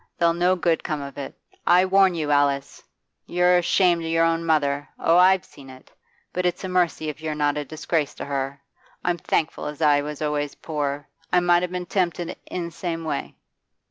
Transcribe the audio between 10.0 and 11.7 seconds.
was always poor; I might 'a